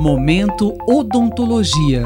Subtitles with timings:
[0.00, 2.04] Momento Odontologia.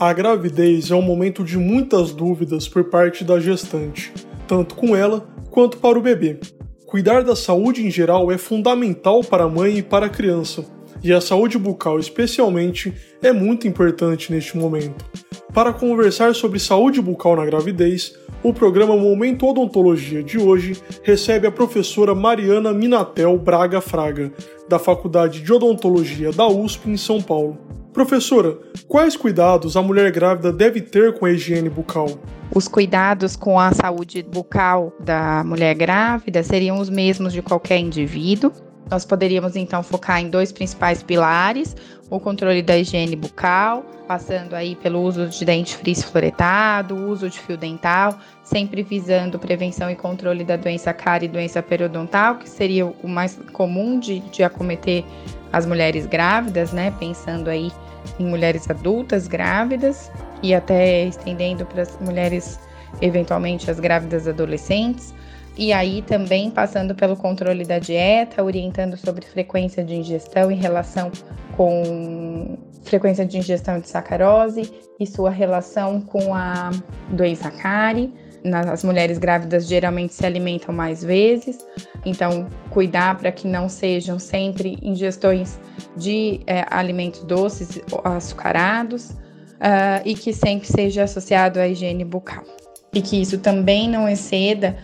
[0.00, 4.10] A gravidez é um momento de muitas dúvidas por parte da gestante,
[4.48, 6.40] tanto com ela quanto para o bebê.
[6.86, 10.64] Cuidar da saúde em geral é fundamental para a mãe e para a criança,
[11.02, 15.04] e a saúde bucal, especialmente, é muito importante neste momento.
[15.52, 21.52] Para conversar sobre saúde bucal na gravidez, o programa Momento Odontologia de hoje recebe a
[21.52, 24.32] professora Mariana Minatel Braga Fraga,
[24.68, 27.56] da Faculdade de Odontologia da USP em São Paulo.
[27.92, 28.58] Professora,
[28.88, 32.08] quais cuidados a mulher grávida deve ter com a higiene bucal?
[32.54, 38.50] Os cuidados com a saúde bucal da mulher grávida seriam os mesmos de qualquer indivíduo.
[38.90, 41.76] Nós poderíamos então focar em dois principais pilares:
[42.10, 47.38] o controle da higiene bucal, passando aí pelo uso de dente frizz fluoretado, uso de
[47.38, 52.86] fio dental, sempre visando prevenção e controle da doença cárie e doença periodontal, que seria
[52.86, 55.04] o mais comum de, de acometer
[55.52, 56.92] as mulheres grávidas, né?
[56.98, 57.70] Pensando aí
[58.18, 60.10] em mulheres adultas grávidas
[60.42, 62.58] e até estendendo para as mulheres,
[63.00, 65.14] eventualmente as grávidas adolescentes.
[65.56, 71.10] E aí também passando pelo controle da dieta, orientando sobre frequência de ingestão em relação
[71.56, 76.70] com frequência de ingestão de sacarose e sua relação com a
[77.10, 78.12] doença cárie.
[78.68, 81.58] As mulheres grávidas geralmente se alimentam mais vezes,
[82.04, 85.60] então cuidar para que não sejam sempre ingestões
[85.96, 89.10] de é, alimentos doces, açucarados,
[89.62, 92.42] uh, e que sempre seja associado à higiene bucal.
[92.92, 94.76] E que isso também não exceda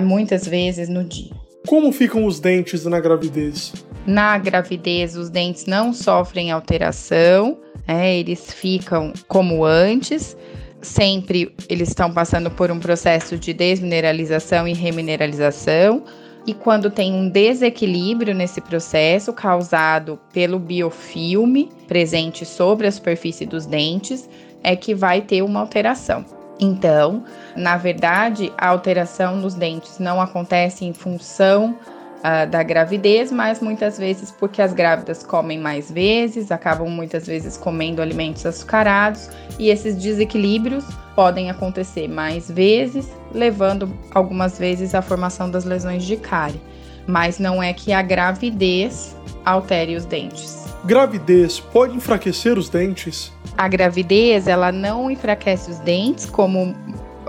[0.00, 1.32] muitas vezes no dia.
[1.66, 3.72] Como ficam os dentes na gravidez?
[4.06, 10.36] Na gravidez, os dentes não sofrem alteração, é, eles ficam como antes.
[10.80, 16.02] Sempre eles estão passando por um processo de desmineralização e remineralização.
[16.44, 23.64] E quando tem um desequilíbrio nesse processo causado pelo biofilme presente sobre a superfície dos
[23.64, 24.28] dentes,
[24.64, 26.41] é que vai ter uma alteração.
[26.62, 27.24] Então,
[27.56, 31.76] na verdade, a alteração nos dentes não acontece em função
[32.18, 37.56] uh, da gravidez, mas muitas vezes porque as grávidas comem mais vezes, acabam muitas vezes
[37.56, 39.28] comendo alimentos açucarados
[39.58, 40.84] e esses desequilíbrios
[41.16, 46.62] podem acontecer mais vezes, levando algumas vezes à formação das lesões de cárie.
[47.08, 50.61] Mas não é que a gravidez altere os dentes.
[50.84, 53.32] Gravidez pode enfraquecer os dentes?
[53.56, 56.74] A gravidez, ela não enfraquece os dentes, como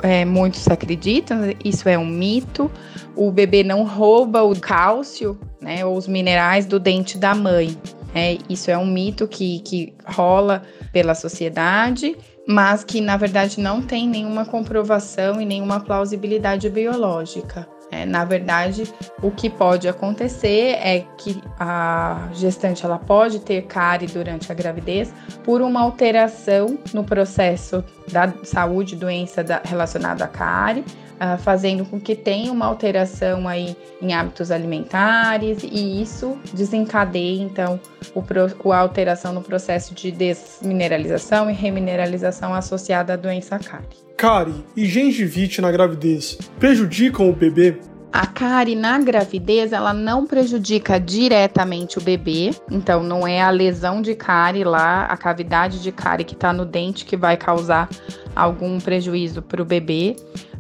[0.01, 2.71] é, muitos acreditam, isso é um mito.
[3.15, 7.77] O bebê não rouba o cálcio, né, ou os minerais do dente da mãe.
[8.15, 12.15] É, isso é um mito que, que rola pela sociedade,
[12.47, 17.67] mas que na verdade não tem nenhuma comprovação e nenhuma plausibilidade biológica.
[17.93, 24.07] É, na verdade, o que pode acontecer é que a gestante ela pode ter cárie
[24.07, 30.83] durante a gravidez por uma alteração no processo da saúde, doença da, relacionada à cárie,
[31.15, 37.79] uh, fazendo com que tenha uma alteração aí em hábitos alimentares e isso desencadeie então
[38.13, 43.87] o, a alteração no processo de desmineralização e remineralização associada à doença cárie.
[44.17, 47.79] Cárie e gengivite na gravidez prejudicam o bebê?
[48.13, 54.03] A cárie na gravidez, ela não prejudica diretamente o bebê, então não é a lesão
[54.03, 57.89] de cárie lá, a cavidade de cárie que está no dente que vai causar
[58.35, 60.15] algum prejuízo para o bebê.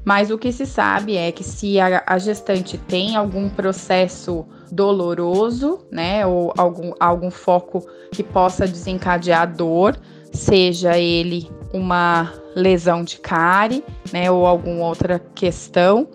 [0.05, 5.79] Mas o que se sabe é que se a, a gestante tem algum processo doloroso,
[5.91, 9.97] né, ou algum, algum foco que possa desencadear dor,
[10.31, 16.07] seja ele uma lesão de cárie, né, ou alguma outra questão,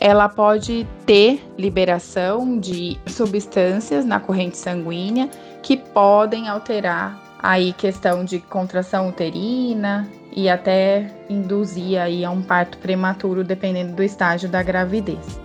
[0.00, 5.30] ela pode ter liberação de substâncias na corrente sanguínea
[5.62, 12.76] que podem alterar aí questão de contração uterina e até induzir aí a um parto
[12.78, 15.38] prematuro dependendo do estágio da gravidez.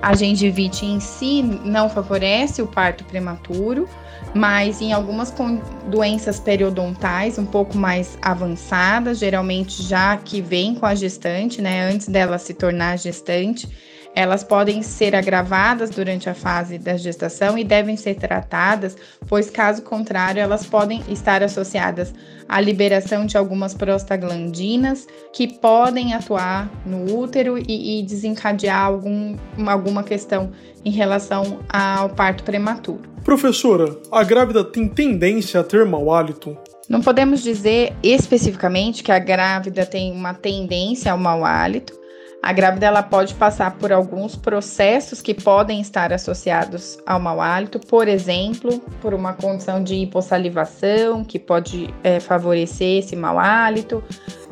[0.00, 3.86] A gengivite em si não favorece o parto prematuro,
[4.34, 5.32] mas em algumas
[5.88, 12.08] doenças periodontais um pouco mais avançadas, geralmente já que vem com a gestante, né, antes
[12.08, 13.68] dela se tornar gestante,
[14.14, 19.82] elas podem ser agravadas durante a fase da gestação e devem ser tratadas, pois caso
[19.82, 22.12] contrário, elas podem estar associadas
[22.48, 29.36] à liberação de algumas prostaglandinas que podem atuar no útero e, e desencadear algum,
[29.66, 30.52] alguma questão
[30.84, 33.10] em relação ao parto prematuro.
[33.24, 36.56] Professora, a grávida tem tendência a ter mau hálito?
[36.88, 42.01] Não podemos dizer especificamente que a grávida tem uma tendência ao mau hálito,
[42.42, 47.78] A grávida ela pode passar por alguns processos que podem estar associados ao mau hálito,
[47.78, 54.02] por exemplo, por uma condição de hipossalivação, que pode é, favorecer esse mau hálito,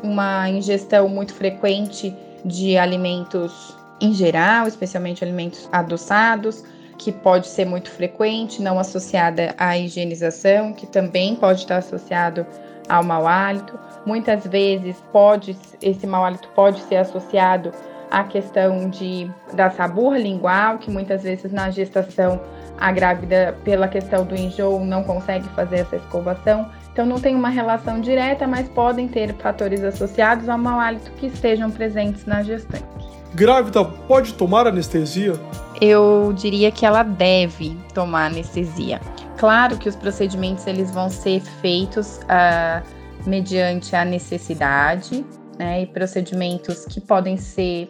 [0.01, 2.15] uma ingestão muito frequente
[2.45, 6.63] de alimentos em geral, especialmente alimentos adoçados,
[6.97, 12.45] que pode ser muito frequente, não associada à higienização, que também pode estar associado
[12.91, 13.79] ao mau hálito.
[14.05, 17.71] Muitas vezes pode esse mau hálito pode ser associado
[18.11, 22.41] à questão de da saburra lingual, que muitas vezes na gestação
[22.77, 26.69] a grávida, pela questão do enjoo, não consegue fazer essa escovação.
[26.91, 31.27] Então não tem uma relação direta, mas podem ter fatores associados ao mau hálito que
[31.27, 32.83] estejam presentes na gestante.
[33.33, 35.33] Grávida pode tomar anestesia?
[35.81, 39.01] Eu diria que ela deve tomar anestesia.
[39.37, 42.85] Claro que os procedimentos eles vão ser feitos uh,
[43.27, 45.25] mediante a necessidade,
[45.57, 47.87] né, e procedimentos que podem ser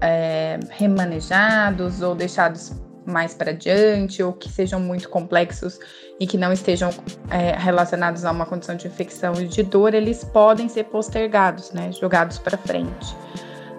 [0.00, 2.72] é, remanejados ou deixados
[3.06, 5.78] mais para diante, ou que sejam muito complexos
[6.20, 6.90] e que não estejam
[7.30, 11.90] é, relacionados a uma condição de infecção e de dor, eles podem ser postergados, né,
[11.92, 13.16] jogados para frente.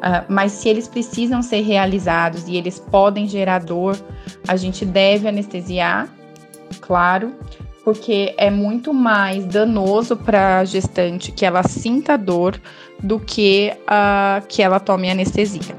[0.01, 3.95] Uh, mas se eles precisam ser realizados e eles podem gerar dor,
[4.47, 6.09] a gente deve anestesiar,
[6.79, 7.33] claro,
[7.83, 12.59] porque é muito mais danoso para a gestante que ela sinta dor
[13.01, 15.75] do que uh, que ela tome anestesia.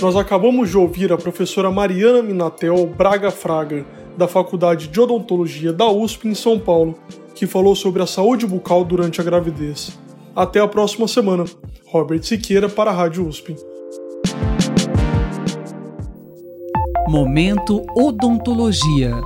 [0.00, 3.84] Nós acabamos de ouvir a professora Mariana Minatel Braga Fraga,
[4.16, 6.94] da Faculdade de Odontologia da USP em São Paulo,
[7.34, 9.98] que falou sobre a saúde bucal durante a gravidez.
[10.40, 11.44] Até a próxima semana.
[11.84, 13.54] Robert Siqueira para a Rádio USP.
[17.06, 19.20] Momento Odontologia.